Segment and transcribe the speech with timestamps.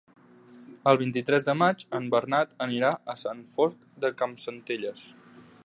[0.91, 5.05] El vint-i-tres de maig en Bernat anirà a Sant Fost de Campsentelles.